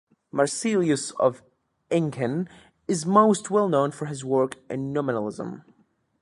[0.31, 1.43] Marsilius of
[1.91, 2.49] Inghen
[2.87, 5.63] is most well known for his work in nominalism.